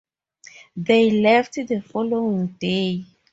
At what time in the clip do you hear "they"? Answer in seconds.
0.75-1.11